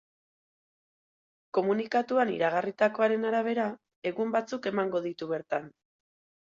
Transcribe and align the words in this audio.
Komunikatuan 1.57 2.33
iragarritakoaren 2.37 3.31
arabera, 3.33 3.67
egun 4.15 4.35
batzuk 4.39 4.71
emango 4.75 5.05
ditu 5.09 5.35
bertan. 5.37 5.75